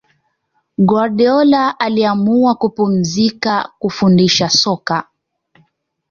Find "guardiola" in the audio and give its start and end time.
0.77-1.79